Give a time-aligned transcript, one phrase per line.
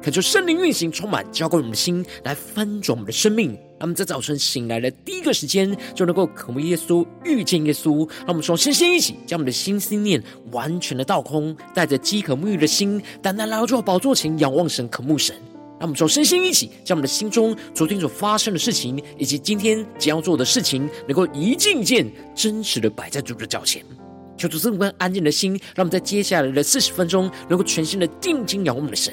[0.00, 3.50] 恳求圣灵运行，充满浇灌我们的心，来翻转我们的生命。
[3.50, 8.08] 让我们在早晨醒来的第一个时间，就能够渴慕耶稣，遇见耶稣。
[8.20, 10.22] 让我们说，身心一起将我们的心思念
[10.52, 15.34] 完全的倒空，带着饥渴沐浴的心，单单来到宝座前，仰望神，渴慕神。
[15.80, 23.84] 让我们说，身心一起将我们的心中昨天所发生的事情，以及今天将要做的事情，能够一件一件真实的摆在主的脚前。
[24.36, 29.12] 求主赐我们安静的心，让我们在接下来的四十分钟，能够全心的定睛仰望我们的神。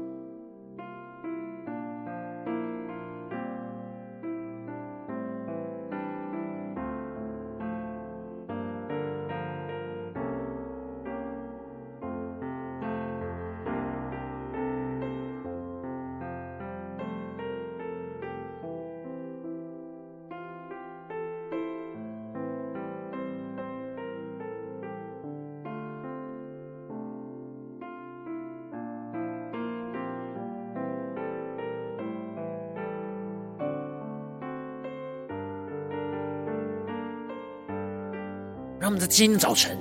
[38.91, 39.77] 们在今天早晨，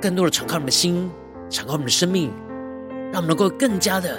[0.00, 1.10] 更多的敞开我们的心，
[1.50, 2.32] 敞开我们的生命，
[3.12, 4.18] 让我们能够更加的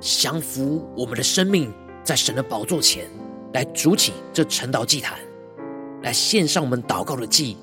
[0.00, 1.72] 降服我们的生命，
[2.02, 3.04] 在神的宝座前
[3.52, 5.18] 来筑起这晨祷祭坛，
[6.02, 7.56] 来献上我们祷告的祭。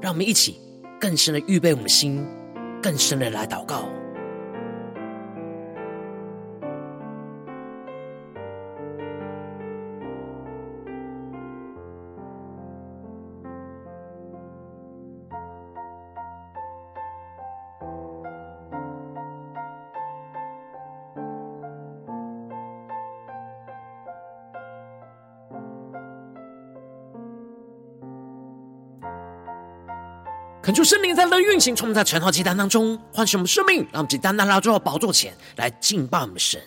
[0.00, 0.58] 让我们一起
[1.00, 2.26] 更深的预备我们的心，
[2.82, 3.88] 更深的来祷告。
[30.86, 36.60] 圣灵在那运行，充满在晨祷祭坛当中，唤醒我们生命，让我们单单来到宝座前来敬拜我们的神。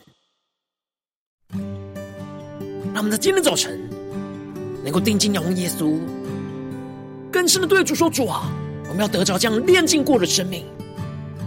[2.94, 3.80] 让我们在今天早晨
[4.84, 5.98] 能够定睛仰望耶稣，
[7.32, 8.52] 更深的对主说：“主啊，
[8.90, 10.66] 我们要得着这样炼净过的生命，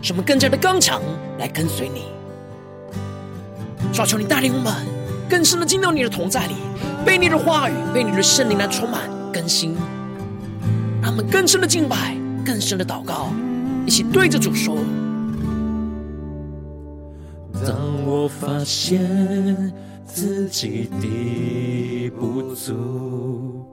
[0.00, 1.02] 使我们更加的刚强
[1.38, 2.04] 来跟随你。”
[3.92, 4.72] 求你带领我们
[5.28, 6.54] 更深的进到你的同在里，
[7.04, 9.76] 被你的话语、被你的圣灵来充满更新，
[11.02, 12.16] 让我们更深的敬拜。
[12.44, 13.28] 更深的祷告，
[13.86, 14.76] 一起对着主说：
[17.64, 19.72] 当我发现
[20.04, 23.64] 自己的不足，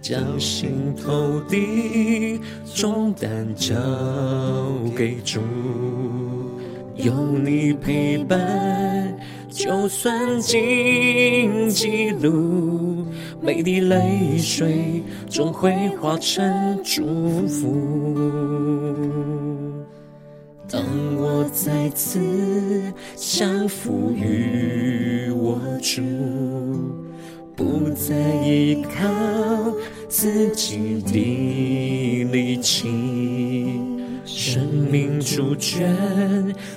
[0.00, 2.40] 将心头的
[2.74, 3.74] 重担交
[4.96, 5.40] 给主，
[6.94, 9.16] 有你陪伴，
[9.48, 13.01] 就算荆棘路，
[13.44, 17.74] 每滴泪水终会化成祝福。
[20.70, 20.80] 当
[21.16, 22.20] 我再次
[23.16, 26.00] 降服于我主，
[27.56, 28.14] 不再
[28.46, 29.10] 依靠
[30.08, 32.88] 自己的力气。
[34.44, 35.96] 生命主权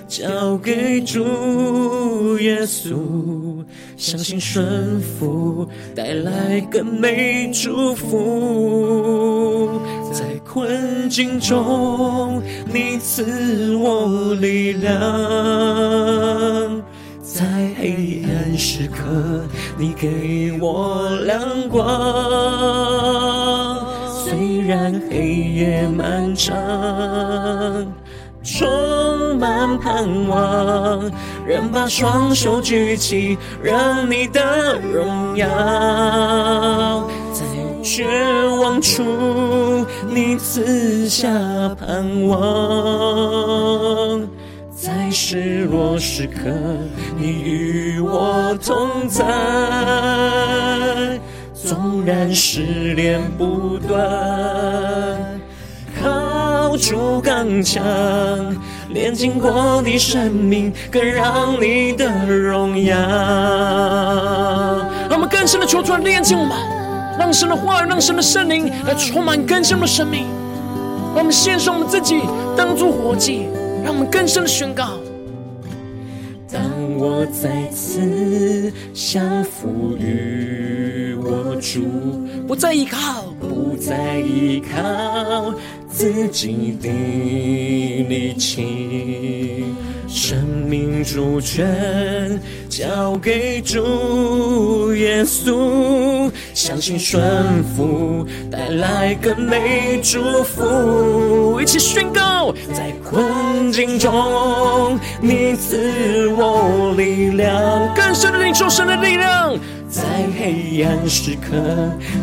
[0.07, 3.65] 交给主耶稣，
[3.97, 9.81] 相信顺服带来更美祝福。
[10.13, 12.39] 在困境中，
[12.71, 14.93] 你赐我力量；
[17.23, 17.43] 在
[17.79, 19.43] 黑暗时刻，
[19.75, 23.44] 你给我亮光。
[24.67, 26.55] 然黑夜漫长，
[28.43, 31.11] 充满盼望，
[31.47, 35.47] 仍把双手举起，让你的荣耀
[37.31, 37.43] 在
[37.83, 38.05] 绝
[38.61, 39.03] 望处，
[40.09, 41.29] 你赐下
[41.79, 42.39] 盼望，
[44.75, 46.49] 在失落时刻，
[47.17, 49.23] 你与我同在。
[51.65, 53.99] 纵然试炼不断，
[55.99, 57.83] 靠主刚强，
[58.89, 62.95] 炼净过的生命，更让你的荣耀。
[65.09, 66.55] 让我们更深的求主来炼净我们，
[67.17, 70.27] 让神的话语，让神的圣灵来充满更深的生命。
[71.15, 72.21] 让我们献上我们自己，
[72.55, 73.47] 当作活祭，
[73.83, 74.99] 让我们更深的宣告。
[76.55, 81.81] 当我再次降服于我主，
[82.47, 85.53] 不再依靠，不再依靠
[85.89, 86.89] 自己的
[88.07, 89.65] 力气，
[90.15, 92.39] 生命主权
[92.69, 97.21] 交给主耶稣，相信顺
[97.75, 101.59] 服带来更美祝福。
[101.59, 109.59] 一起宣告，在困境中你赐我力量，更深的领受神的力量。
[109.89, 110.01] 在
[110.39, 111.57] 黑暗时刻，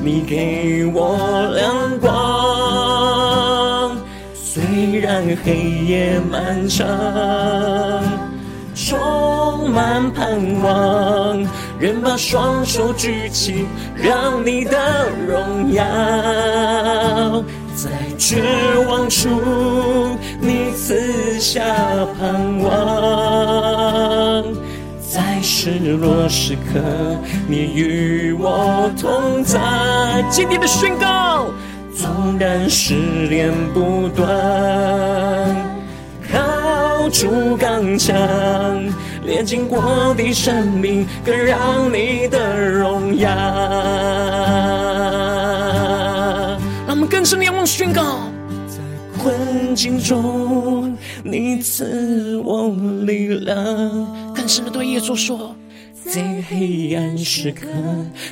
[0.03, 3.02] 你给我亮光。
[4.55, 5.57] 虽然黑
[5.87, 6.87] 夜漫长，
[8.75, 11.43] 充满盼望，
[11.79, 13.65] 仍把双手举起，
[13.97, 15.83] 让你的荣耀
[17.75, 17.89] 在
[18.19, 18.43] 绝
[18.87, 19.31] 望处，
[20.39, 21.65] 你赐下
[22.21, 24.45] 盼望。
[25.01, 26.79] 在失落时刻，
[27.49, 29.59] 你与我同在。
[30.31, 31.47] 今天的宣告，
[31.95, 32.95] 纵然试
[33.29, 34.29] 炼不断，
[36.33, 38.17] 靠主刚强，
[39.25, 43.29] 炼净过的生命，更让你的荣耀。
[46.87, 48.03] 让我们更深的仰望宣告。
[48.67, 48.79] 在
[49.23, 52.75] 困境中，你赐我
[53.05, 53.55] 力量。
[54.35, 55.55] 更深的对耶稣说，
[56.05, 57.67] 在黑暗时刻，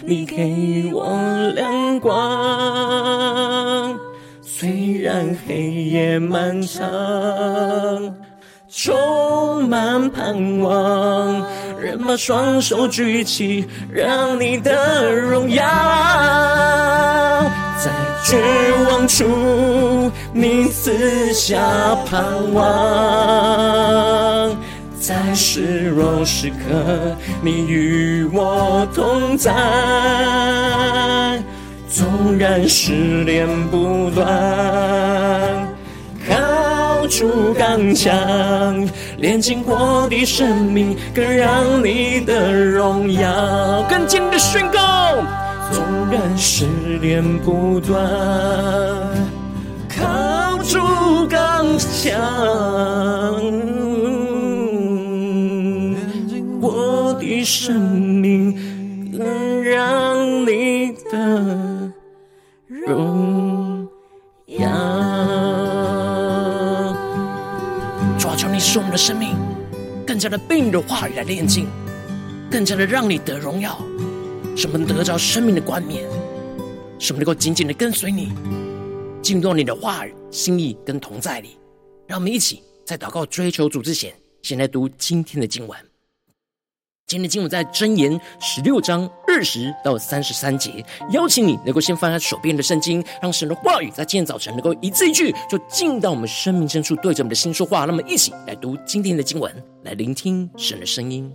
[0.04, 3.98] 你给我亮光。
[4.42, 6.82] 虽然黑夜漫长，
[8.68, 11.46] 充满盼望，
[11.80, 15.64] 人把双手举起，让你的荣耀。
[17.82, 17.90] 在
[18.24, 18.36] 绝
[18.90, 22.64] 望处，你赐下盼望；
[25.00, 29.50] 在失落时刻，你与我同在。
[31.88, 35.66] 纵然试炼不断，
[36.28, 38.86] 靠主刚强，
[39.16, 45.16] 炼净过的生命，更让你的荣耀更坚定的宣告。
[45.72, 45.82] 纵
[46.12, 46.66] 然试
[47.00, 48.06] 炼不断，
[49.88, 50.78] 靠主
[51.28, 52.12] 刚强，
[57.44, 61.92] 生命更让你的
[62.66, 63.88] 荣
[64.46, 64.68] 耀。
[68.18, 69.36] 主啊，求你使我们的生命
[70.06, 71.66] 更加的被你的话语来炼净，
[72.50, 73.78] 更加的让你得荣耀。
[74.56, 76.04] 使我们得着生命的冠冕，
[76.98, 78.32] 使我们能够紧紧的跟随你，
[79.22, 81.56] 进入到你的话语、心意跟同在里。
[82.06, 85.89] 让我们一起在祷告、追求主之前，先来读今天的经文。
[87.10, 90.70] 今天的经文在箴言十六章二十到三十三节。
[91.10, 97.84] 邀请你能够先翻开手边的圣经，让神的话语在今天早晨能够一字一句，就进到我们生命深处，对着我们的心说话。
[97.84, 99.52] 那么，一起来读今天的经文，
[99.82, 101.28] 来聆听神的声音。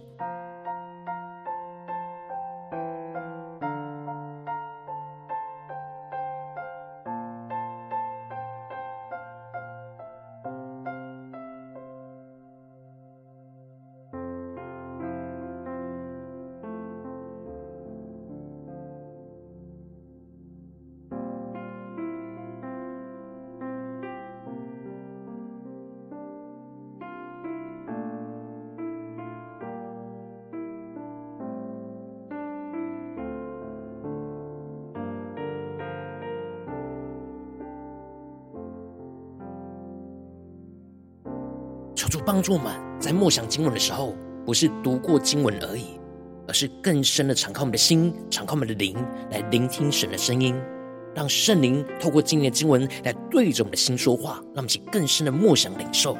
[42.19, 45.99] 帮助我们，在默想经文的时候，不是读过经文而已，
[46.47, 48.95] 而是更深的敞开我们的心，敞开我们的灵，
[49.31, 50.55] 来聆听神的声音，
[51.13, 56.17] 让圣灵透过今天的经文来对着我们的心说话，让我们去更深的默想领受。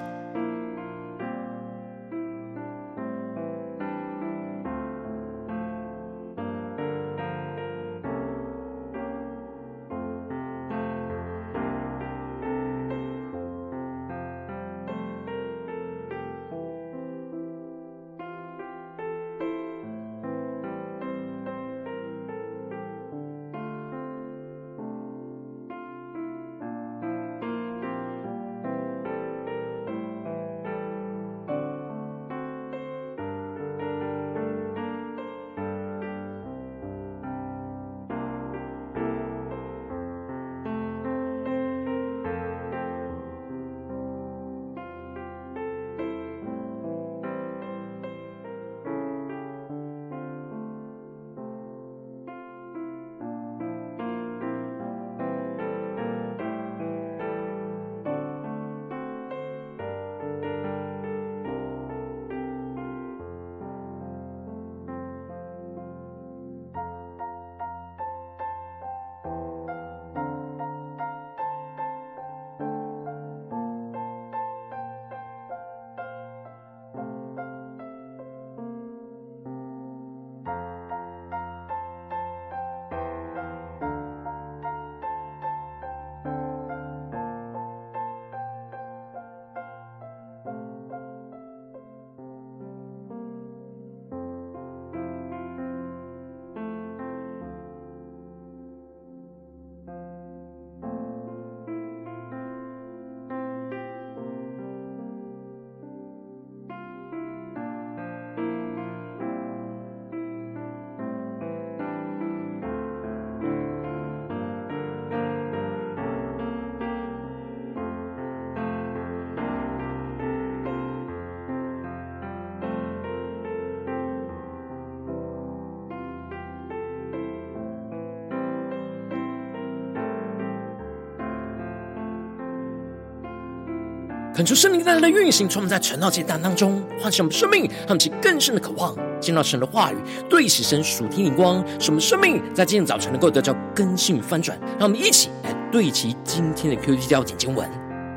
[134.36, 139.96] 恳求圣灵带来的运行，从我们在晨祷祭坛当中唤醒我们生命，让我们起更深的渴望，见到神的话语，
[140.30, 144.60] 对齐神属天灵光，使我们生命在今天早晨能够得到更新翻转。
[144.78, 147.66] 让我们一起来对齐今天的 QT 焦点经文，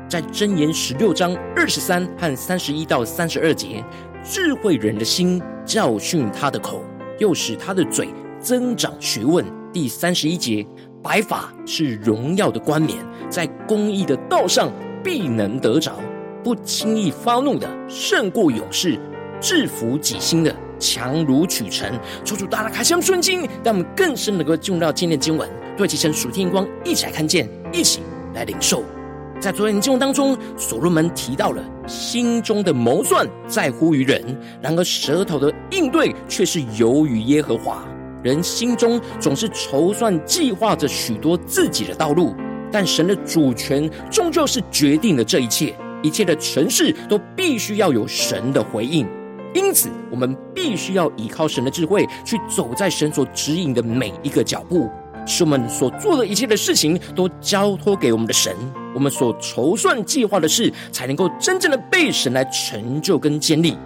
[0.09, 3.81] 在箴言十六章二十三和三十一到三十二节，
[4.21, 6.83] 智慧人的心教训他的口，
[7.19, 8.09] 又使他的嘴
[8.41, 9.45] 增长学问。
[9.71, 10.67] 第三十一节，
[11.01, 12.97] 白发是荣耀的冠冕，
[13.29, 14.69] 在公义的道上
[15.01, 15.93] 必能得着。
[16.43, 18.99] 不轻易发怒的胜过勇士，
[19.39, 21.91] 制服己心的强如取城。
[22.23, 28.01] 求主大大开箱顺经，让我们更深能够进入到今天的经文，对齐神属天光，一起来看见，一起
[28.33, 28.83] 来领受。
[29.39, 34.21] 在昨天的经文当中，所罗门提到了心中的谋算在乎于人，
[34.61, 37.83] 然而舌头的应对却是由于耶和华。
[38.21, 42.35] 人心中总是筹算计划着许多自己的道路，
[42.69, 45.73] 但神的主权终究是决定了这一切。
[46.01, 49.07] 一切的城市都必须要有神的回应，
[49.53, 54.89] 因此我们必须要依靠神的智慧，去走在神所指引的每一个脚步，
[55.25, 58.55] 使我们所做的一切的事情都交托给我们的神，
[58.93, 63.77] 我们所筹算计划的事，才能够真正的被神来成就跟建立。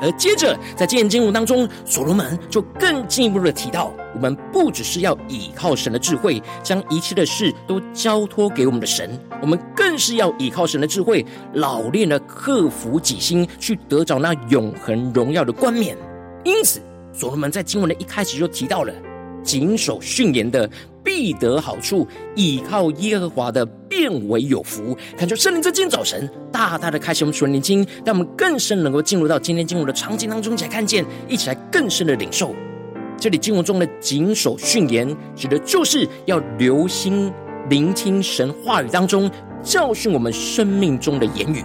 [0.00, 11.24] 而接着，在今天经文当中，所罗门就更进一步的提到，我们不只是要依靠神的智慧，将一切的事都交托给我们的神，我们更是要依靠神的智慧，
[11.54, 15.96] 老练的克服己心，去得着那永恒荣耀的冠冕。
[16.44, 16.80] 因此，
[17.12, 18.92] 所罗门在经文的一开始就提到了。
[19.44, 20.68] 谨守训言的
[21.08, 24.94] 必得好处，倚靠耶和华的变为有福。
[25.16, 32.54] 恳求圣灵在今天早晨大大的开启我们属灵眼睛，让我们更深能够进入到今天经文的场景当中，一起来看见，一起来更深的领受。
[33.18, 37.32] 这里经文中的谨守训言，指的就是要留心
[37.70, 39.30] 聆听神话语当中
[39.62, 41.64] 教训我们生命中的言语，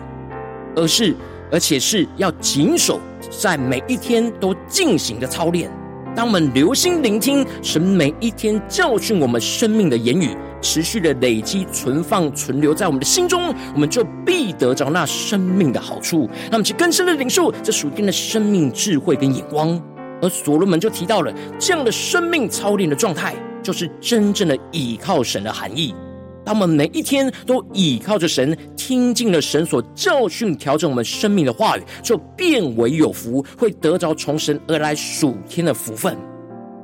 [0.73, 1.13] 而是
[1.51, 2.97] 而且是要谨守
[3.29, 5.69] 在每一天都进行的操练。
[6.15, 10.29] 当我们留心聆听神每一天教训我们生命的言语，
[10.61, 16.29] 持续的累积、存放、存留在我们的心中，我们就必得着那生命的好处。
[16.43, 19.81] 让我们去更深的领受这属天的生命智慧跟眼光。
[20.21, 25.95] 而所罗门就提到了这样的生命操练的状态，就是真正的倚靠神的含义。
[26.45, 36.17] 他们每一天都倚靠着神，听进了神所教训、调整我们生命的话语，就变为有福，会得着从神而来属天的福分。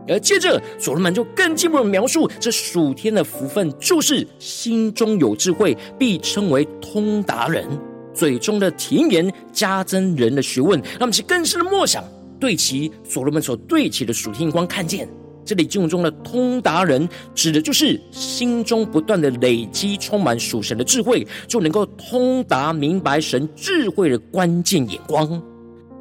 [0.07, 7.63] 而接着，所罗门就更进一步的描述这属天的福分，就是心中有智慧，必称为通达人；
[8.11, 10.79] 嘴中的甜言加增人的学问。
[10.93, 12.03] 让我们去更深的默想，
[12.39, 15.07] 对齐所罗门所对齐的属天光，看见。
[15.49, 25.41] 这里经文中的通达人，指的就是心中不断的累积充满属神的智慧，就能够通达明白神智慧的关键眼光，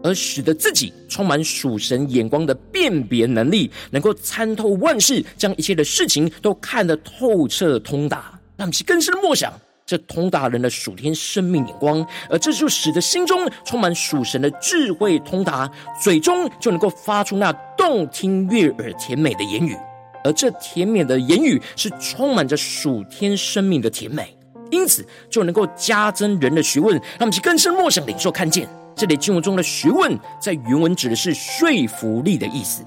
[0.02, 8.38] 而使得自己充满属神眼光的辨别能力，能够参透万事，将一切的事情都看得透彻通达。
[8.58, 9.50] 让我们去更深的默想。
[9.88, 15.66] 这通达人的属天生命眼光，而这就使得心中充满属神的智慧通达，
[15.98, 19.74] 嘴中就能够发出那动听悦耳甜美的言语，
[20.22, 24.36] 而这甜美的言语是充满着属天生命的甜美，
[24.70, 28.68] 因此就能够加增人的学问，让我们去更深默想领受看见。
[28.94, 32.84] 这里经文中的学问，在原文指的是说服力的意思。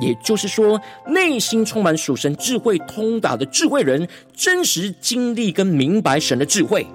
[0.00, 6.86] 也就是说，内心充满属神智慧通达的智慧人，真实经历跟明白神的智慧，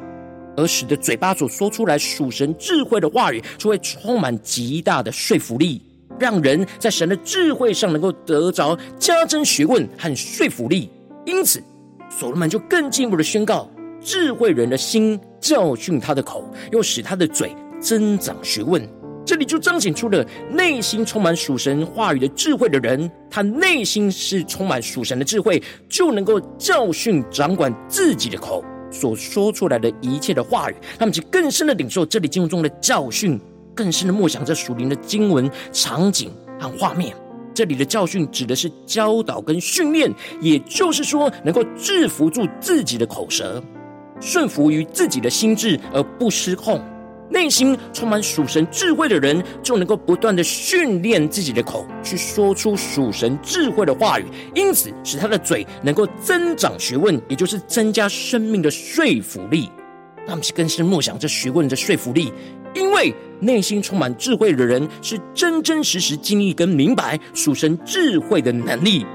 [0.56, 5.82] 而使得嘴巴所说出来属神智慧的话语，就会充满极大的说服力，
[6.20, 10.90] 让人在神的智慧上能够得着加增学问和说服力。
[11.26, 11.62] 因此，
[12.10, 18.88] 所罗门就更进一步的宣告：智慧人的心教训他的口，又使他的嘴增长学问。
[19.26, 33.40] 这里就彰显出了内心充满属神话语的智慧的人，他内心是充满属神的智慧，就能够教训掌管自己的口所说出来的一切的话语，他们就更深的领受这里经文中的教训，
[33.76, 37.16] 更深的默想这属灵的经文场景和画面。
[37.54, 40.12] 这里的教训指的是教导跟训练，
[40.42, 43.62] 也就是说，能够制服住自己的口舌，
[44.20, 46.82] 顺服于自己的心智而不失控。
[47.32, 59.70] 内心充满属神智慧的人，就能够不断的训练自己的口，去说出属神智慧的话语，因此使他的嘴能够增长学问，也就是增加生命的说服力。
[60.28, 62.32] 那么，更是默想这学问的说服力，
[62.76, 69.06] 因为内心充满智慧的人，是真真实实经历跟明白属神智慧的能力，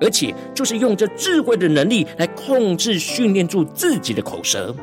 [0.00, 4.74] 而且就是用这智慧的能力来控制、训练住自己的口舌。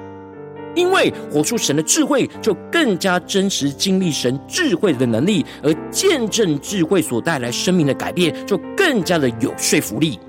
[0.75, 10.19] 因为活出神的智慧，就更加真实经历神智慧的能力，而见证智慧所带来生命的改变，就更加的有说服力。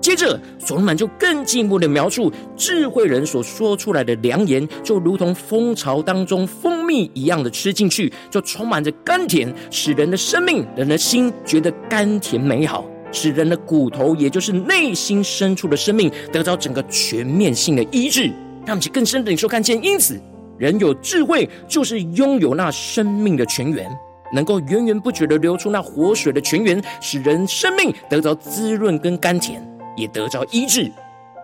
[0.00, 18.32] 接着，所罗门就更进一步的描述智慧人所说出来的良言，就如同蜂巢当中蜂蜜一样的吃进去，就充满着甘甜，使人的生命、人的心觉得甘甜美好，使人的骨头，也就是内心深处的生命，得到整个全面性的医治。
[18.68, 20.20] 让我们更深的领受看见，因此，
[20.58, 23.90] 人有智慧，就是拥有那生命的泉源。
[24.30, 29.66] 能够源源不绝的流出那活水的泉源，使人生命得着滋润跟甘甜。
[29.96, 30.92] 也得着医治，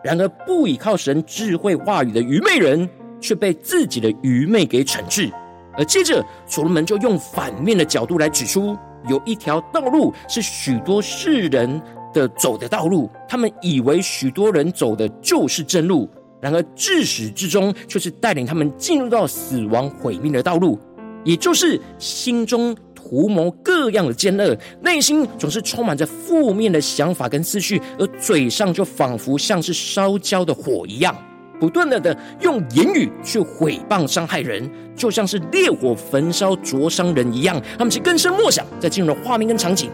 [0.04, 2.86] 然而不依靠神智慧话语的愚昧人，
[3.22, 5.30] 却被自己的愚昧给惩治。
[5.78, 8.76] 而接着，所罗门就用反面的角度来指出，
[9.08, 11.80] 有一条道路是许多世人
[12.12, 16.06] 的走的道路，他们以为许多人走的就是正路，
[16.44, 20.78] 然而至始至终却是带领他们进入到死亡毁灭的道路，
[21.24, 22.76] 也就是心中。
[23.06, 31.14] 图谋各样的奸恶，内心总是充满着负面的想法跟思绪，而嘴上就仿佛像是烧焦的火一样，
[31.60, 37.60] 不断的的用言语去毁谤伤害人，就像是烈火焚烧灼伤人一样。
[37.76, 39.90] 他们是更深默想，在进入了画面跟场景，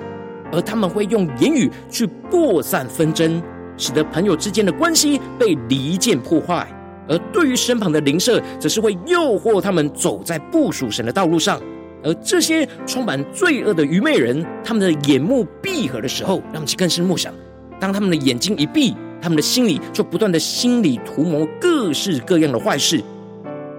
[0.53, 3.43] 而他们会用言语去播散纷争，
[3.81, 6.67] 使得朋友之间的关系被离间破坏；
[7.09, 11.61] 而对于身旁的邻舍，则是会诱惑他们走在不属神的道路上。
[12.03, 17.33] 而这些充满罪恶的愚昧人，他们的眼目闭合的时候，让其更深默想。
[17.79, 23.03] 当他们的眼睛一闭，他们的心里就不断的心里图谋各式各样的坏事，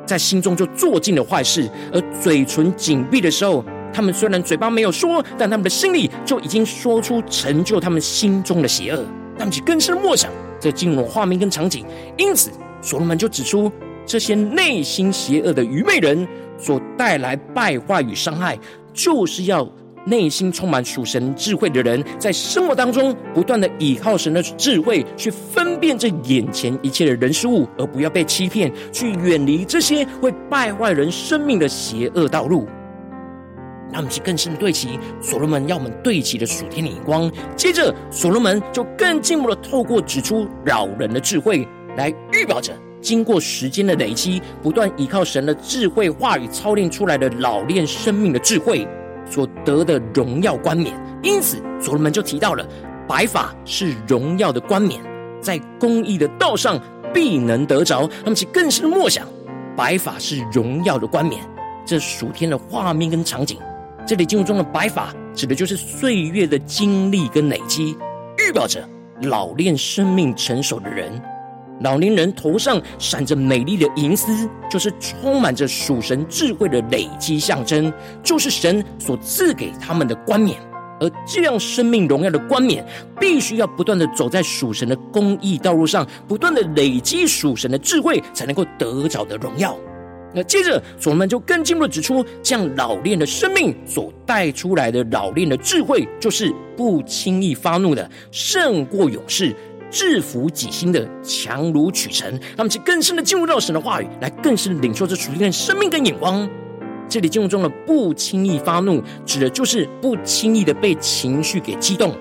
[0.05, 1.67] 在心中就做尽了坏事。
[1.91, 9.03] 而嘴唇紧闭的时候，他们虽然嘴巴没有说，但他们的心里就已经说出成就他们心中的邪恶。
[9.41, 11.84] 让其更深默想，这进入画面跟场景。
[12.15, 13.71] 因此，所罗门就指出，
[14.06, 16.27] 这些内心邪恶的愚昧人。
[16.60, 18.56] 所带来败坏与伤害，
[18.93, 19.67] 就是要
[20.06, 32.67] 内心充满属神智慧的人，在生活当中不断的倚靠神的智慧，去分辨这眼前一切的人事物，而不要被欺骗，去远离这些会败坏人生命的邪恶道路。
[33.91, 37.32] 让我们去更深的对齐所罗门要我们对齐的属天的眼光。
[37.56, 42.73] 接着，所罗门就更进一步的透过指出老人的智慧，来预表着。
[43.01, 48.88] 经过时间的累积，不断依靠神的智慧话语操练出来的老练生命的智慧
[49.27, 50.93] 所得的荣耀冠冕。
[51.23, 52.63] 因此，所罗门就提到了
[53.08, 55.01] 白发是荣耀的冠冕，
[55.41, 56.80] 在公义的道上
[57.12, 58.08] 必能得着。
[58.23, 59.27] 那么，其更深的默想，
[59.75, 61.41] 白发是荣耀的冠冕，
[61.84, 63.58] 这属天的画面跟场景。
[64.05, 67.95] 这里经文中的白发，指的就是岁月的经历跟累积，
[68.37, 68.87] 预表着
[69.21, 71.11] 老练生命成熟的人。
[71.81, 80.59] 老年人头上闪着美丽的银丝，就是充满着属神智慧的累积象征，就是神所赐给他们的冠冕。
[80.99, 82.85] 而这样生命荣耀的冠冕，
[83.19, 89.75] 必须要不断的走在属神的公义道路上，不断的累积属神的智慧，才能够得着的荣耀。
[90.34, 99.56] 那接着，所罗门就更进一步的指出，这样老练的生命所带出来的老练的智慧，就是不轻易发怒的，胜过勇士。
[99.89, 106.50] 制服己心的强如取成，他们去更深的进入到神的话语，来更深的领受这属天的生命跟眼光。
[107.10, 112.15] 这里进入中的不轻易发怒，指的就是不轻易的被情绪给激动。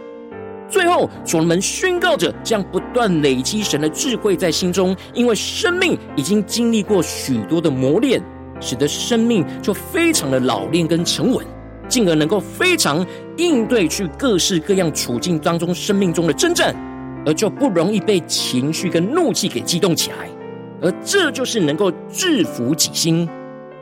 [0.70, 8.22] 最后，所罗门宣告着，将不断累积神的智慧在心中，因为生命已经经历过许多的磨练，
[8.60, 11.44] 使得生命就非常的老练跟沉稳，
[11.88, 13.04] 进而能够非常
[13.36, 16.74] 应对去各式各样处境当中生命中的征战。
[17.26, 20.26] 而就不容易被情绪跟怒气给激动起来，
[20.80, 23.28] 而这就是能够制服己心。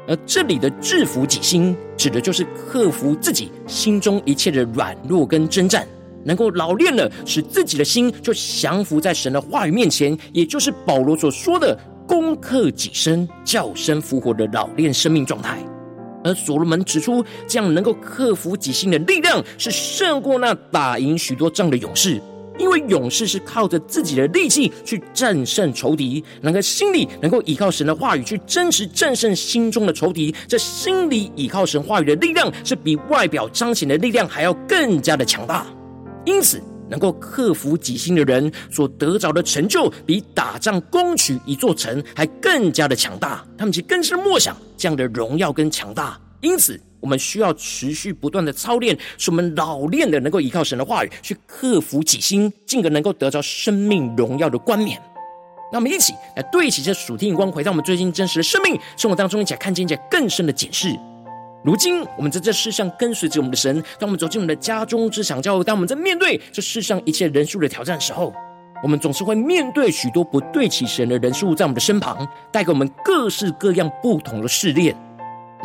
[0.08, 5.86] 而这里的制服己心，指的就是克服自己心中一切的软弱跟征战，
[6.28, 15.58] 能够老练了，使自己的心就降服在神的话语面前，也就是保罗所说的攻克己身、叫身复活的老练生命状态。
[16.22, 22.20] 而所罗门指出，这样能够克服己心的力量，是胜过那打赢许多仗的勇士。
[22.58, 35.64] 因为勇士是靠着自己的力气去战胜仇敌，那个心里能够依靠神的话语去真实战胜心中的仇敌，这心里依靠神话语的力量是比外表彰显的力量还要更加的强大。
[36.28, 43.42] 因此，能够克服己心的人所得着的成就，比打仗攻取一座城还更加的强大。
[43.56, 46.20] 他们其实更是默想这样的荣耀跟强大。
[46.42, 55.00] 因此，我们需要持续不断的操练，使我们老练的能够依靠神的话语去克服己心，进而能够得着生命荣耀的冠冕。
[55.72, 60.94] 那我们一起来对齐这属天眼光，回到我们最近真实的生命生活当中，一起来看见一些更深的解释。
[61.64, 68.32] 如今，我们在这世上跟随着我们的神，当我们走进我们的家中、职场、教会，当我们在面对这世上一切人数的挑战时候，
[68.80, 74.96] 我们总是会面对许多不对起神的人数在我们的身旁，带给我们各式各样不同的试炼。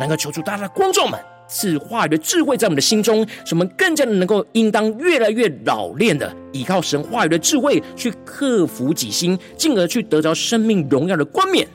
[0.00, 11.68] 能够求主大家的观众们，赐话语的智慧在我们的心中，使我们更加的能够应当越来越老练的依靠神话语的智慧，去克服己心，进而去得着生命荣耀的冠冕。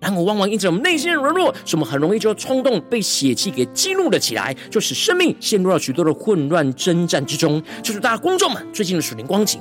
[0.00, 7.62] 然而，往往因着我们内心的软弱，使我们很容易就冲动被血气给激怒了起来，就使生命陷入了许多的混乱征战之中。
[7.82, 9.60] 就是大家观众们最近的属灵光景，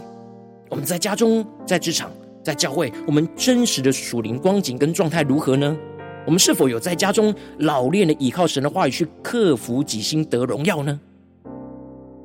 [0.69, 2.09] 我们在家中、在职场、
[2.41, 5.77] 在教会，我们真实的属灵光景跟状态如何呢？
[6.25, 10.97] 我们是否有在家中老练的倚靠神的话语去克服己心得荣耀呢？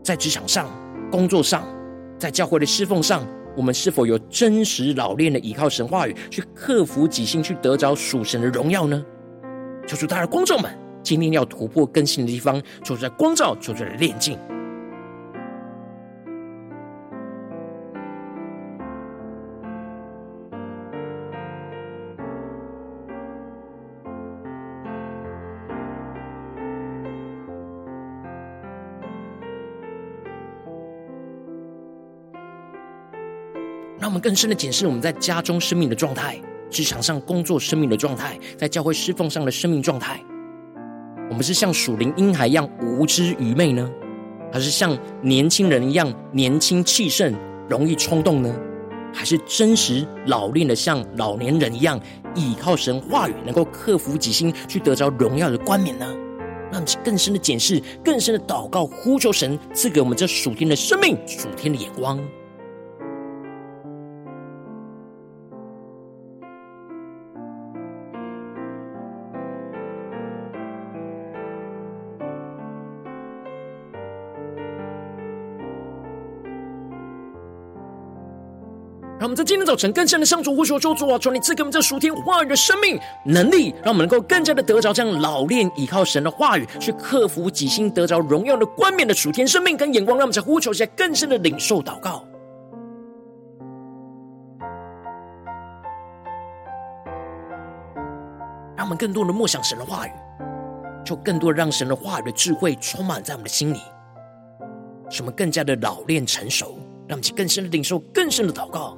[0.05, 0.71] 在职场上、
[1.11, 1.67] 工作上、
[2.17, 3.27] 在教会的侍奉上。
[3.57, 9.05] 我们是否有真实老练的依靠神话语，去克服己心，去得着属神的荣耀呢？
[9.87, 10.71] 求主，大家光照们，
[11.03, 14.39] 今天要突破更新的地方，求主在光照，求主在炼净。
[34.05, 36.39] 让我们更深的检视我们在家中生命的状态，
[36.71, 40.23] 职场上工作生命的状态，在教会侍奉上的生命状态。
[41.31, 43.91] 我们是像属灵婴孩一样无知愚昧呢，
[44.53, 47.35] 还是像年轻人一样年轻气盛、
[47.67, 48.55] 容易冲动呢？
[49.15, 51.99] 还是真实老练的像老年人一样
[52.35, 56.05] 倚靠神话语，能够克服己心，去得着荣耀的冠冕呢？
[56.71, 62.21] 让我们更深的检视，更深的祷告，呼求神赐给我们这属天的生命、属天的眼光。
[79.35, 90.17] 在今天早晨更深的向主呼求，求主啊，求你赐给我们这属天话语的生命能力，让我们能够更加的得着这样老练倚靠神的话语，去克服己心，得着荣耀的冠冕的属天生命跟眼光。
[90.17, 92.25] 让我们在呼求下更深的领受祷告，
[98.77, 100.11] 让我们更多的默想神的话语，
[101.05, 103.81] 就更多让神的话语的智慧充满在我们的心里，
[105.11, 108.97] 使我们更加的老练成熟，让我们更深的领受更深的祷告。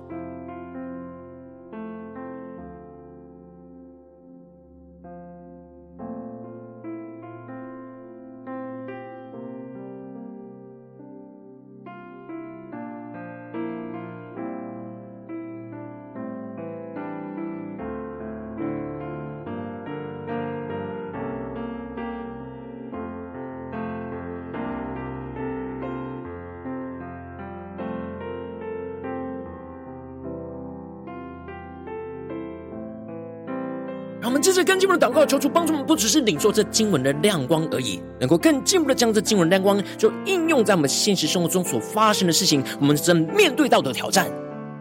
[34.36, 44.28] 们接着更进一步的祷告，求主帮助我们，不只是领受这经文的亮光而已，能够更进一步的将这经文亮光，就应用在我们现实生活中所发生的事情，我们正面对到的挑战，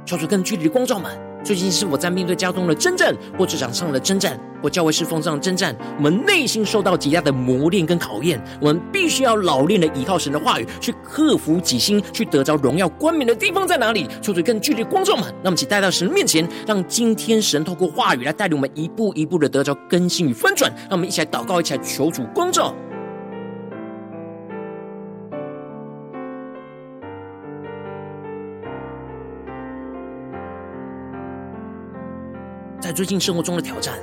[0.06, 1.25] 求主更具体的光照们。
[1.45, 5.75] 最近是否在面对家中的征战，或职场上的征战，或教会侍奉上的征战？
[5.95, 14.08] 我们内心受到极大的磨练跟考验，我们必须要老练的依靠神的话语，去克服己心，去得着荣耀冠冕的地方在哪里？
[14.23, 20.71] 求主更具体的光照们，让我们一起带到神的面前，让今天神透过话语来带领我们一步一步的得着更新与翻转。
[20.89, 22.73] 让我们一起来祷告，一起来求主光照。
[32.95, 33.93] 最近生活中的挑战，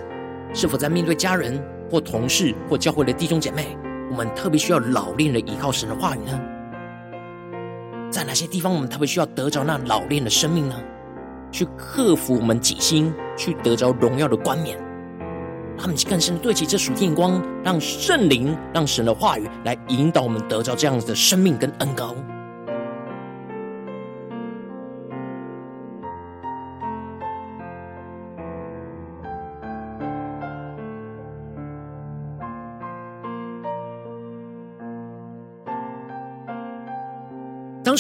[0.53, 1.59] 是否在面对家人
[1.91, 3.75] 或同事或教会的弟兄姐妹，
[4.11, 6.39] 我们特别需要老练的依靠神的话语呢？
[8.11, 10.77] 在哪些地方我们特别需要得着那老练的生命呢？
[11.51, 14.79] 去克服我们己心，去得着荣耀的冠冕。
[15.79, 22.15] 他们更深对齐这属天光，让圣灵、让神的话语来引导我们得着这样子的生命跟恩膏。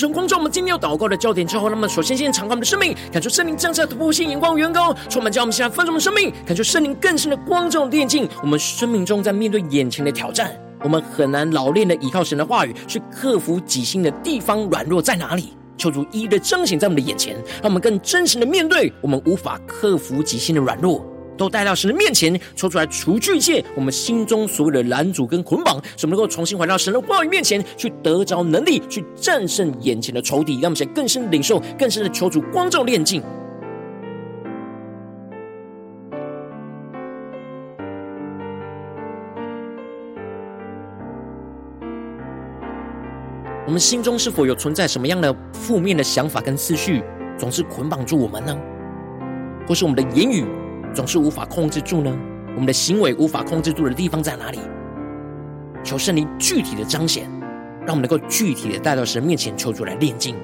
[0.03, 10.51] 神光照我们今天要祷告的焦点之后，那么首先先敞开我们的生命，感受圣灵降下突破性眼光、远高，充满叫我们现在丰盛的生命，感受圣灵更深的光照、电竞我们生命中在面对眼前的挑战，
[10.83, 15.57] 我们很难老练的依靠神的话语去克服己心的地方软弱在哪里？
[15.79, 33.23] 求主一一的彰显在我们的眼前，让我们更真实的面对我们无法克服己心的软弱，都带到神的面前，抽出来除去一切我们心中所有的拦阻跟捆绑，使我们能够重新回到神的话语面前，去得着能力，去战胜眼前的仇敌，让我们想更深的领受，更深的求主光照炼境。
[43.65, 47.03] 我们心中是否有存在什么样的负面的想法跟思绪，
[47.39, 48.55] 总是捆绑住我们呢？
[49.67, 50.45] 或是我们的言语
[50.95, 52.17] 总是无法控制住呢？
[52.55, 54.59] 我们的行为无法控制住的地方在哪里？
[55.83, 57.25] 求圣灵具体的彰显，
[57.87, 60.37] 让我们能够具体的带到神面前，求主来炼净。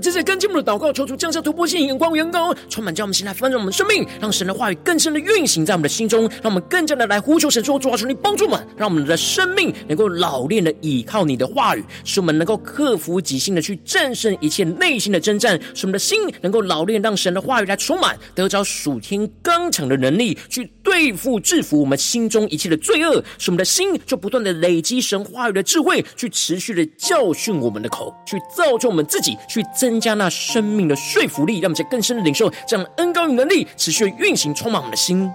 [0.00, 29.60] 们接着跟进我们的祷告，求主降下突破性眼光、远高，充满将我们心来翻转我们生命，让神的话语更深的运行在我们的心中，让我们更加的来呼求神说：主啊，求你帮助我们，让我们的生命能够老练的倚靠你的话语，使我们能够克服己心的去战胜一切内心的征战，使我们的心能够老练，让神的话语来充满，得着属天刚强的能力，去对付制服我们心中一切的罪恶，使我们的心就不断的累积神话语的智慧，去持续的教训我们的口，去造就我们自己，去。
[29.76, 35.28] 增增加那生命的说服力，让我们在更深的领受这样的恩高与能力，持续运行，充满我们的心，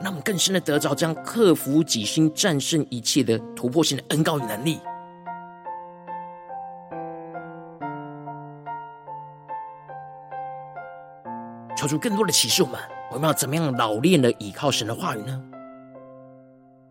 [0.00, 4.78] 让我们更深的得着这样克服己心、战胜一切的突破性的恩高与能力。
[11.76, 15.42] 求出更多的启示，我们我们要怎么样老练的倚靠神的话语呢？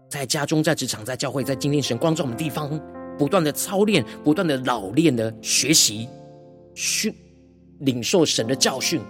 [0.09, 2.77] 在家中、在职场、在教会、在经历神光照我们的地方。
[3.17, 6.09] 不断的操练，不断的老练的学习，
[6.75, 7.11] 训
[7.79, 9.01] 领受神的教训，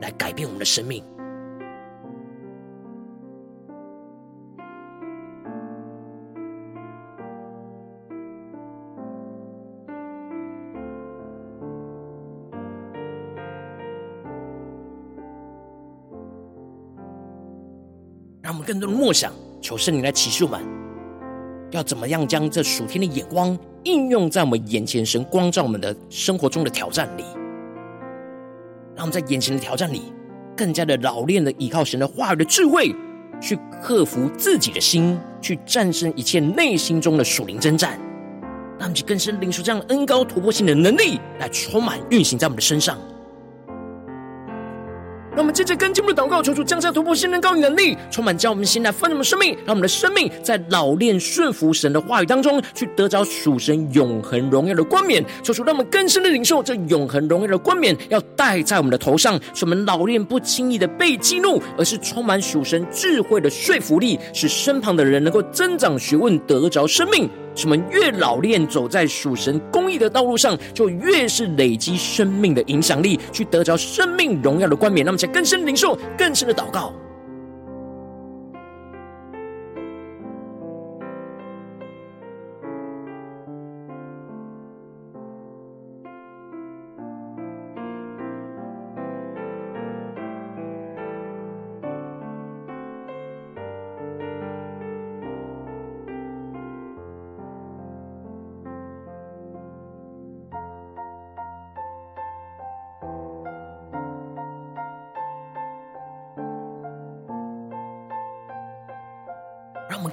[0.00, 1.04] 来改变我们的生命。
[18.42, 20.83] 让我们更多的默想，求圣灵来启示我们。
[21.74, 27.24] 要怎么样将这属天的眼光应用在我们眼前神光照我们的生活中的挑战里？
[28.94, 30.12] 让我们在眼前的挑战里，
[30.56, 32.94] 更加的老练的依靠神的话语的智慧，
[33.40, 37.98] 去克服自己的心，去战胜一切内心中的属灵征战。
[38.78, 42.96] 让我们更深领受这样恩高突破性的能力，来充满运行在我们的身上。
[45.34, 55.24] 让我们接着跟进我们的祷告，求主降下突破性能高与能力，充满将我们心来丰盛我们生命，让我们的生命在老练顺服神的话语当中，去得着属神永恒荣耀的冠冕。
[55.42, 67.28] 求主让我们更深的领受这永恒荣耀的冠冕，要戴在我们的头上，使我们老练不轻易的被激怒，而是充满属神智慧的说服力，使身旁的人能够增长学问，得着生命。
[67.54, 75.04] 什么越老练走在属神公义的道路上，就越是累积生命的影响力，去得着生命荣耀的冠冕。
[75.04, 76.92] 那么，才更深领受，更深的祷告。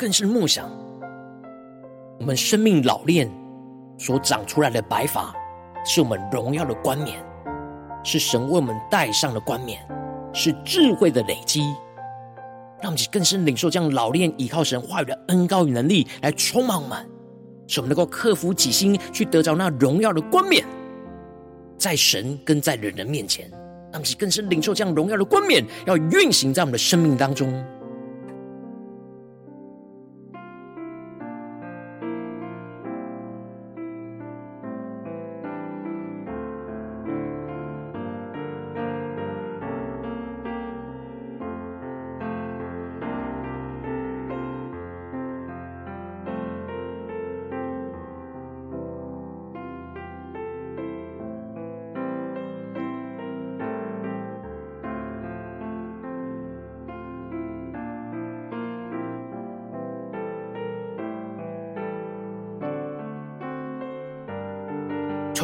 [0.02, 0.68] 更是梦想，
[2.20, 3.30] 我们生命老练
[4.00, 5.32] 所长出来的白发，
[5.86, 7.24] 是我们荣耀的冠冕，
[8.04, 9.80] 是神为我们戴上的冠冕，
[10.34, 11.62] 是智慧的累积。
[12.82, 16.98] 让我们更深领受这样老练依靠神话语的恩膏与能力，来充满我们，
[17.68, 20.66] 使我们能够克服己心，去得着那荣耀的冠冕，
[21.78, 23.48] 在神跟在人的面前。
[23.92, 27.54] 让我们更深领受这样荣耀的冠冕，要运行在我们的生命当中。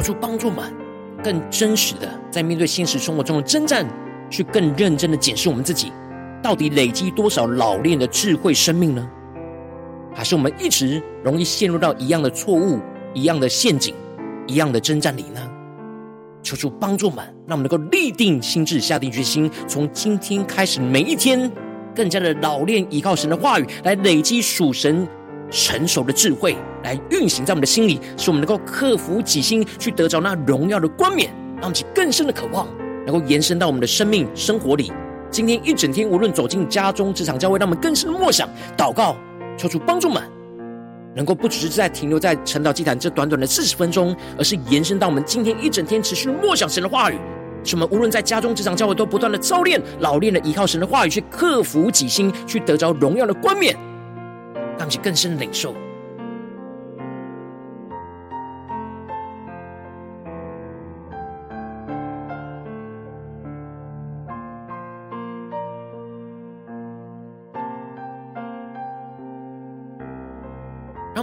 [0.07, 0.73] 主帮助我们
[1.21, 3.85] 更真实的在面对现实生活中的征战，
[4.29, 5.91] 去更认真的检视我们自己，
[6.41, 9.05] 到底累积多少老练的智慧生命呢？
[10.13, 12.79] 还是我们一直容易陷入到一样的错误、
[13.13, 13.93] 一样的陷阱、
[14.47, 15.41] 一样的征战里呢？
[16.41, 21.51] 求主帮助们，让我们能够立定心志，下定决心，从今天开始每一天，
[21.93, 25.05] 更加的老练，依靠神的话语来累积属神
[25.51, 26.55] 成熟的智慧，
[26.88, 32.65] 来运行在我们的心里，使我们能够克服己心，去得着那荣耀的冠冕，让我们更深的渴望，
[33.06, 34.91] 能够延伸到我们的生命生活里。
[35.30, 39.17] 今天一整天，无论走进家中、职场、教会，让我们更深的默想、祷告。
[39.58, 40.23] 求主帮助们，
[41.13, 47.17] 能够不只是在停留在晨祷祭坛这短短的四十分钟，而是延伸到我们今天一整天持续默想神的话语。
[47.63, 53.76] 使我们无论在家中、职场、教会，都不断的操练、老练的依靠神的话语，去克服己心，去得着荣耀的冠冕，
[54.78, 55.76] 让我们更深领受。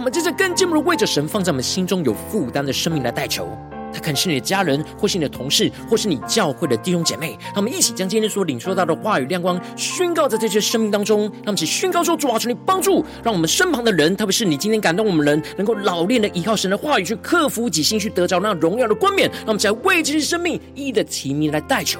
[0.05, 3.49] 我们接着更进一步为着神放在我们心中有负担的生命来代求。
[3.91, 7.35] 他可能是你的家人，或是你的同事，或是你教会的弟兄姐妹。
[7.45, 11.21] 让我们一起将今天所领受到的话语亮光宣告在这些生命当中。
[11.21, 19.27] 让我们一起宣告说：主啊，求你帮助，让我们身旁的人，特别是你今天感动我们人，能够老练的依靠神的话语，去克服己心，去得着那荣耀的冠冕。
[19.37, 21.99] 让我们一起来为这些生命一一的提名来代求。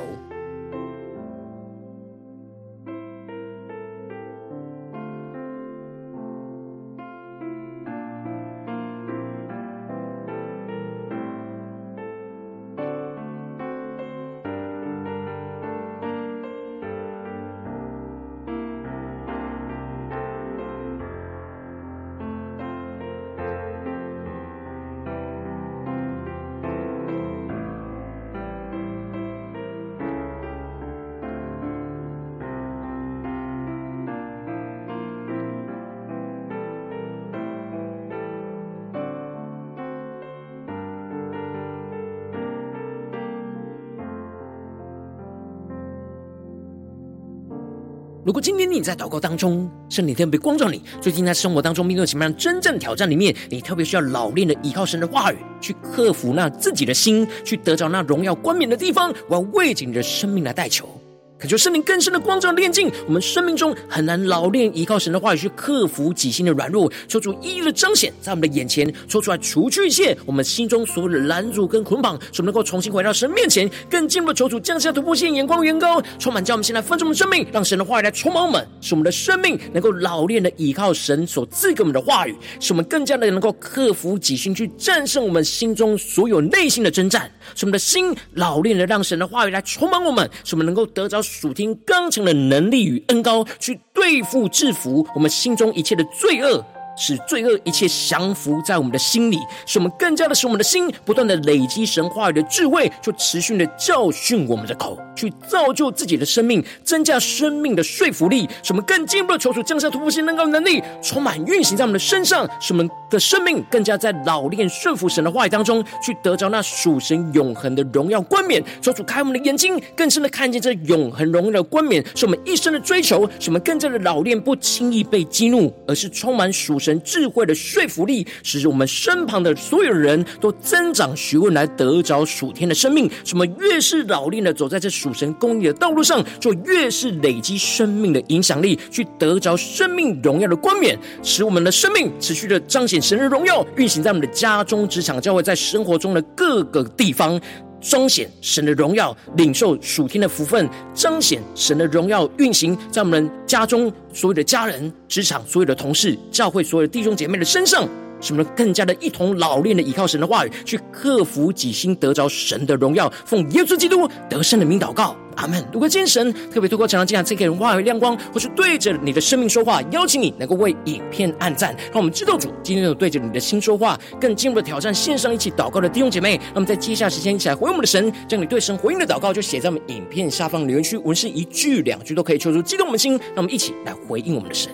[48.36, 60.95] 如果今天你在祷告当中，圣灵特别光照你，最近在生活当中面对什么样真正挑战里面，你特别需要老练的依靠神的话语，去克服那自己的心，去得着那荣耀冠冕的地方，我要为着你的生命来代求。
[61.38, 91.25] 恳求圣灵更深的光照炼净我们生命中很难老练依靠神的话语去克服己心的软弱，求主一一的彰显在我们的眼前，抽出来除去一切我们心中所有的拦阻跟捆绑，使我们能够重新回到神面前，更进一步求主降下突破性眼光，远高充满，叫我们现在分盛我们生命，让神的话语来充满我们，使我们的生命能够老练的依靠神所赐给我们的话语，使我们更加的能够克服己心，去战胜我们心中所有内心的征战，使我们的心老练的让神的话语来充满我们，使我们能够得着。
[91.26, 96.64] 属天刚强的能力与恩高，去对付制服我们心中一切的罪恶。
[96.98, 118.64] 使罪恶一切降服在我们的心里，使我们更加的使我们的心不断的累积神话语的智慧，就持续的教训我们的口，去造就自己的生命，增加生命的说服力，什么更进一步的求主降下突破性能高能力，充满运行在我们的身上，什么的生命更加在老练顺服神的话语当中，去得着那属神永恒的荣耀冠冕。
[118.82, 126.76] 求主开我们的眼睛，更深的看见这永恒荣耀的冠冕，是我们一生的追求，什么更加的老练，不轻易被激怒，而是充满属。
[126.86, 133.10] 神智慧的说服力，使我们身旁的所有人都增长学问，来得着属天的生命。
[133.24, 147.40] 什么越是老练的走在这属神公义的道路上，就越是累积生命的影响力，去得着生命荣耀的冠冕，使我们的生命持续的彰显神的荣耀，运行在我们的家中、职场、教会，在生活中的各个地方。
[147.82, 157.88] 彰显神的荣耀，领受属天的福分，彰显神的荣耀运行在我们家中所有的家人、职场所有的同事、教会所有的弟兄姐妹的身上。
[158.26, 163.12] 使我们更加的一同老练的依靠神的话语，去克服己心，得着神的荣耀。
[163.24, 165.64] 奉耶稣基督得胜的名祷告，阿门。
[165.72, 176.40] 如果今天神特别透过这场经文赐给人话语亮光，或是对着你的生命说话，邀请你能够为影片按赞，让我们知道主今天有对着你的心说话，更进一步的挑战线上一起祷告的弟兄姐妹。
[176.54, 184.72] 那么在接下来时间一起来回应我们的神，将你对神回应的祷告就写在我们影片下方留言区，无论是一句两句都可以，求主激动我们的心，让我们一起来回应我们的神。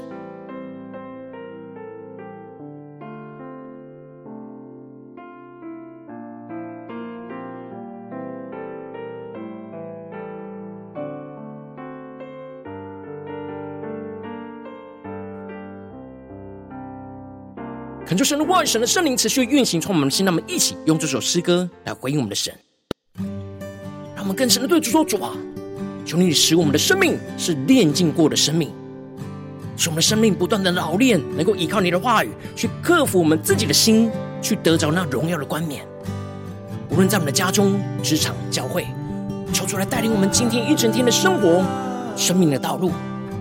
[18.12, 22.54] 恳求神的话语、神的圣灵持续运行，从我们的心，让我们一起用这首诗歌来回应我们的神，
[24.14, 25.32] 让我们更深的对主说：主啊，
[26.06, 28.70] 求你使我们的生命是炼净过的生命，
[29.78, 35.88] 使我们的生命不断的老练，能够依靠你的话语去克服我们自己的心，去得着那荣耀的冠冕。
[36.90, 38.86] 无论在我们的家中、职场、教会，
[39.54, 41.64] 求主来带领我们今天一整天的生活、
[42.18, 42.92] 生命的道路，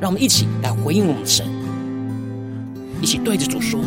[0.01, 1.45] 让我们一起来回应我们的神，
[3.03, 3.81] 一起对着主说。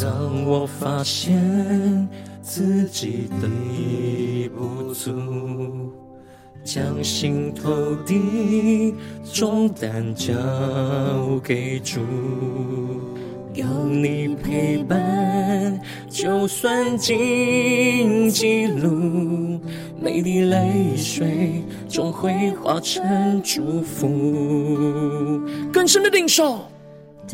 [0.00, 2.08] 当我发现
[2.40, 5.10] 自己的不足，
[6.62, 8.94] 将心头的
[9.24, 10.32] 重担交
[11.42, 11.98] 给主，
[13.54, 19.58] 有你陪伴，就算荆棘路，
[20.00, 24.06] 每滴泪水终会化成祝福。
[25.72, 26.60] 更深的领受。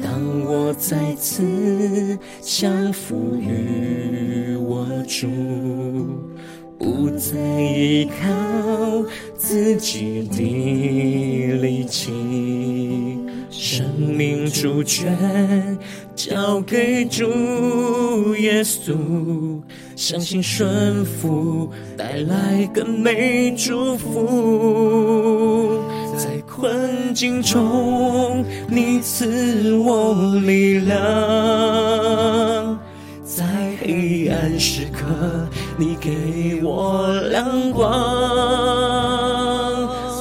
[0.02, 5.28] 当我再次降服于我主，
[6.78, 9.04] 不再依靠
[9.36, 12.10] 自己的力气，
[13.50, 15.78] 生命主权
[16.16, 19.62] 交给主耶稣，
[19.94, 25.80] 相信顺服带来更美祝福。
[26.64, 30.14] 困境中，你赐我
[30.46, 30.96] 力量；
[33.22, 33.44] 在
[33.82, 35.04] 黑暗时刻，
[35.76, 37.84] 你给我亮光。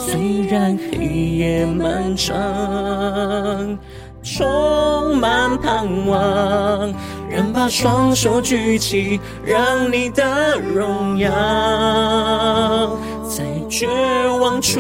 [0.05, 3.79] 虽然黑夜漫长，
[4.21, 6.93] 充满盼望，
[7.29, 12.99] 仍把双手举起，让你的荣耀。
[13.73, 13.87] 绝
[14.39, 14.79] 望处，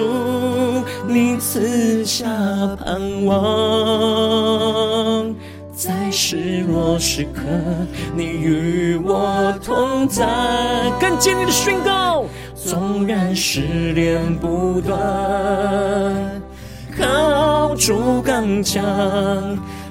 [1.07, 2.27] 你赐下
[2.85, 3.33] 盼望；
[5.75, 7.41] 在失落时刻，
[8.15, 10.23] 你与我同在。
[11.01, 13.61] 更坚定的宣告：纵然试
[13.93, 14.95] 炼不断，
[16.95, 18.83] 靠主刚强，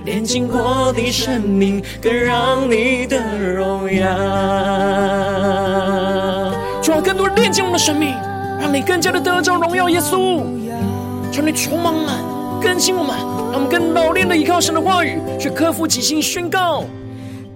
[0.05, 4.07] 炼净过的生命，更让你的荣耀。
[6.81, 8.15] 主啊，更多人炼净我们的生命。
[8.63, 10.41] 让你更加的得着荣耀，耶稣，
[11.33, 12.23] 求你充满满
[12.63, 13.17] 更新我们，
[13.51, 16.85] 让我们更老练的依靠神的话语，去克服己心宣告。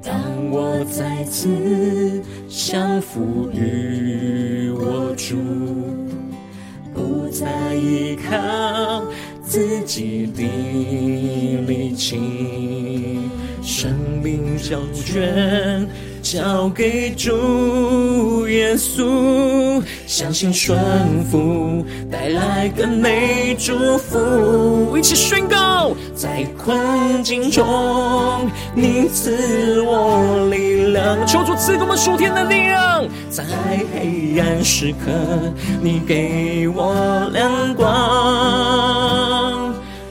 [0.02, 0.14] 当
[0.50, 5.36] 我再次降服于我主，
[6.92, 9.04] 不再依靠
[9.44, 10.42] 自己的
[11.68, 13.20] 力气，
[13.62, 13.94] 生
[14.24, 15.88] 命交卷。
[16.28, 20.76] 交给主耶稣，相信顺
[21.30, 24.98] 服带来更美祝福。
[24.98, 31.24] 一起宣告，在困境中，你赐我力量。
[31.28, 33.04] 求主赐给我们属天的力量。
[33.30, 33.44] 在
[33.94, 35.12] 黑暗时刻，
[35.80, 37.86] 你给我亮光。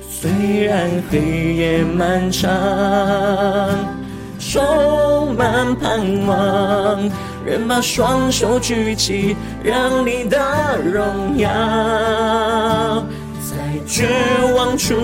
[0.09, 3.94] 虽然黑夜漫长。
[4.55, 7.11] 充满盼望，
[7.45, 10.37] 仍把双手举起，让你的
[10.81, 11.49] 荣耀
[13.41, 14.07] 在绝
[14.55, 14.95] 望处，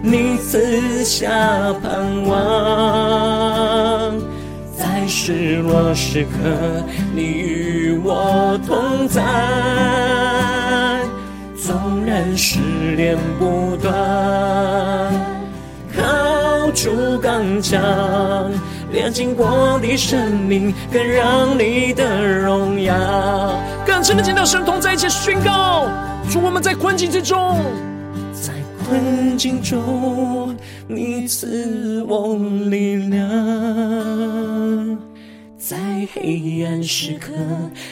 [0.00, 1.28] 你赐下
[1.82, 4.12] 盼望；
[4.78, 6.28] 在失落时刻，
[7.12, 9.20] 你与我同在。
[11.56, 11.74] 纵
[12.06, 12.60] 然失
[12.94, 15.33] 恋不断。
[16.74, 16.90] 主
[17.22, 17.80] 刚强，
[18.92, 22.92] 炼净过的生命，更让你的荣耀
[23.86, 25.86] 更深的见到神同在一起宣告。
[26.28, 27.60] 主，我们在困境之中，
[28.32, 28.52] 在
[28.84, 30.56] 困境中，
[30.88, 32.34] 你赐我
[32.68, 34.98] 力量；
[35.56, 35.76] 在
[36.12, 37.32] 黑暗时刻，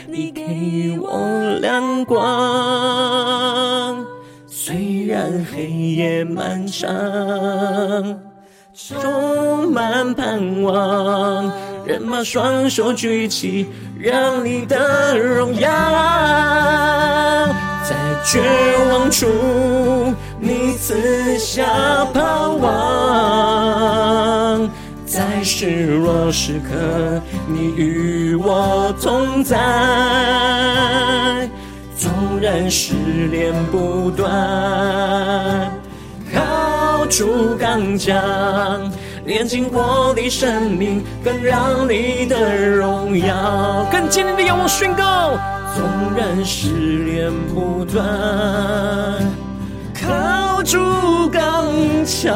[0.08, 4.04] 你给我亮光。
[4.48, 6.92] 虽然黑夜漫长。
[8.74, 11.52] 充满盼望，
[11.84, 13.66] 人把双手举起，
[13.98, 15.68] 让你的荣耀
[17.84, 17.94] 在
[18.24, 18.40] 绝
[18.90, 19.26] 望处，
[20.40, 21.66] 你赐下
[22.14, 22.70] 盼望；
[25.04, 29.58] 在失落时刻，你与我同在。
[31.94, 32.10] 纵
[32.40, 32.94] 然失
[33.30, 35.70] 恋不断。
[37.12, 38.90] 主刚强，
[39.26, 45.36] 连紧我的生命，更让你的荣耀，跟坚定的仰望宣告，
[45.76, 45.84] 纵
[46.16, 46.70] 然失
[47.04, 48.02] 恋不断，
[49.94, 50.78] 靠住
[51.30, 51.66] 刚
[52.06, 52.34] 强，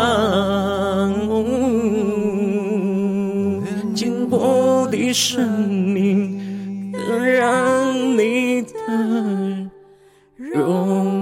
[3.94, 8.68] 紧握的生命，更让你的
[10.36, 11.15] 荣。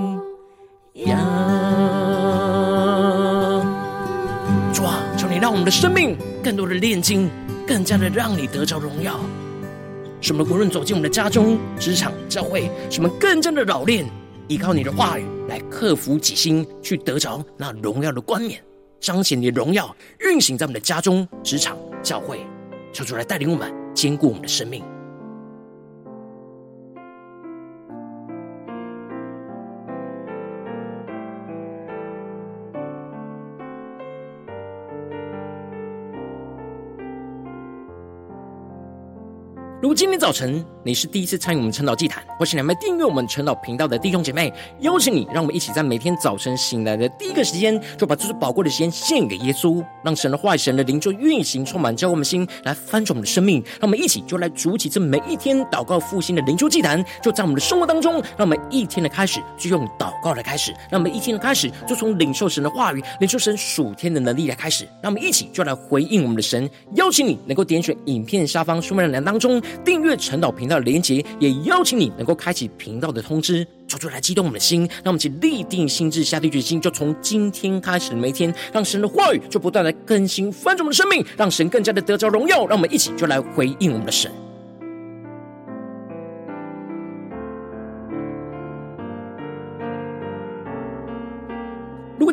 [5.65, 7.31] 们的生命更多的炼金，
[7.67, 9.19] 更加的让你得着荣耀。
[10.21, 14.05] 使我们无论走进我们的家中、职场、教会，什么更加的老练，
[14.47, 18.62] 依靠你的话语来克服己心，去得着那荣耀的冠冕，
[19.01, 22.41] 彰显你的荣耀，运行在我们的家中、职场、教会。
[22.93, 24.85] 求主来带领我们，坚固我们的生命。
[39.95, 53.62] 今天早晨你是第一次参与我们晨祷祭坛，或是你还没订阅我们晨祷频道的弟兄姐妹，邀请你，让我们一起在每天早晨醒来的第一个时间，就把这最宝贵的时间献给耶稣，让神的话语、神的灵就运行充满，教我们心来翻转我们的生命。
[53.80, 58.14] 让我们一起就来主起这每一天祷告复兴的灵修祭坛，就在我们的生活当中。
[58.36, 64.84] 让我们一天的开始就用祷告来开始，让我们一天的开始就从领受神的话语、领受神属天的能力来开始。
[65.01, 66.68] 让我们一起就来回应我们的神。
[66.97, 69.62] 邀请你能够点选影片下方说明栏当中。
[69.85, 84.32] 订阅陈导频道的连结，也邀请你能够开启频道的通知，求主来激动我们的心，让我们一起立定心智，下定决心，就从今天开始每天，让神的话语就不断的更新翻转我们的生命，让神更加的得着荣耀，让我们一起就来回应我们的神。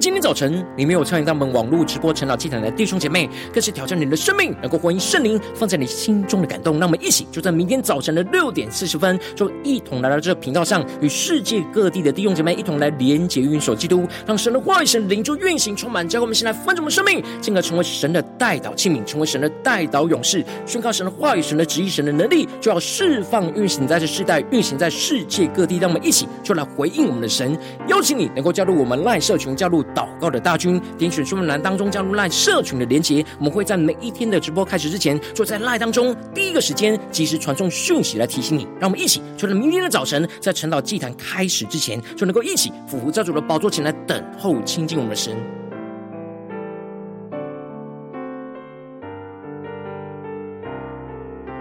[0.02, 6.80] 今天早晨你没有参与到我们网络直播晨祷祭坛的弟兄姐妹，更是挑战你的生命，能够回应圣灵放在你心中的感动。
[6.80, 25.78] 让我们一起就在明天早晨的六点四十分，就一同来到这个频道上，与世界各地的弟兄姐妹一同来连接、运手基督，让神的话语、神的灵就运行充满，教会我们先来翻转我们生命，进而成为神的代祷器皿，成为神的代祷勇士，宣告神的话语、神的旨意、神的能力，就要释放、运行在这世代，运行在世界各地。
[25.78, 27.56] 让我们一起就来回应我们的神，
[27.88, 29.86] 邀请你能够加入我们赖社群，加入。
[29.96, 38.68] 祷告的大军，点选说明栏当中加入赖社群的连结，我们会在每一天的直播开始之前，就在赖当中第一个时间及时传送讯息来提醒你。
[38.80, 45.61] 让我们一起，就在明天的早晨，在晨祷祭坛开始之前，就能够一起俯伏在主的宝座前来等候亲近我们的神。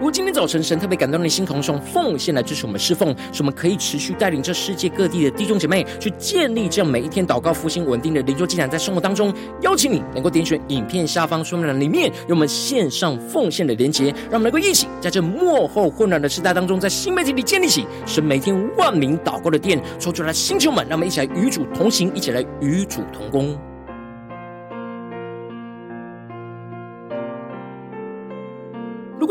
[0.01, 9.31] 如果今天早晨神特别感动你的心，同时奉献来支持我们侍奉，使我们可以持续带领这世界各地的弟兄姐妹去建立这样每一天祷告复兴稳定的灵修祭坛，在生活当中，
[9.61, 23.55] 邀请你能够点选影片下方说明栏里面有我们线上奉献的连结，让我们能够一起在这幕后混乱的时代当中，在新媒体里建立起神每天万名祷告的殿，抽出来星球们，让我们一起来与主同行，一起来与主同工。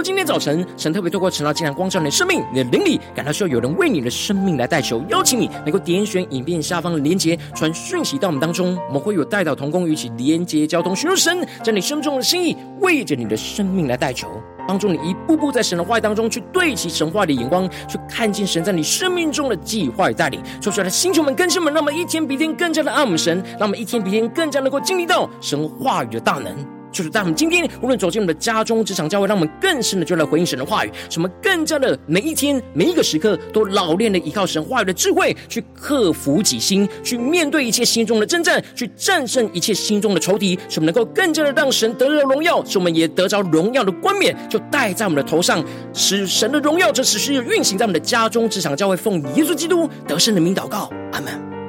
[0.02, 14.28] 今天早晨神特别透过晨祷祭坛光照你的生命，你的灵里感到需要有人为你的生命来代求，邀请你能够点选影片下方的连结，传讯息到我们当中，我们会有代祷同工与一起连结交通，寻求神在你生命中的心意，为着你的生命来代求，
[14.66, 20.40] 帮助你一步步在神的话语当中去对齐神话的眼光，去看见神在你生命中的计划与带领。
[20.60, 26.79] 说出来的星球们、更新们，让我们一天比一天更加的爱我们神，让我们一天比一天更加能够经历到神话语的大能。
[26.92, 51.59] 就是在我们今天，无论走进我们的家中、职场、教会，让我们更深的就来回应神的话语，使我们更加的每一天、每一个时刻，都老练的依靠神话语的智慧，去克服己心，去面对一切心中的征战，去战胜一切心中的仇敌，使我们能够更加的让神得着荣耀，使我们也得着荣耀的冠冕，就戴在我们的头上，使神的荣耀这持续运行在我们的家中、职场、教会，奉耶稣基督得胜的名祷告，阿门。